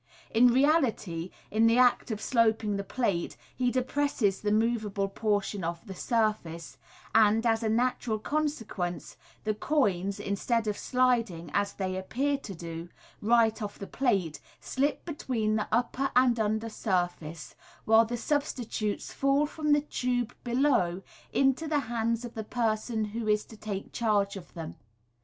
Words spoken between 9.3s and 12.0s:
the coins, in stead of sliding, as they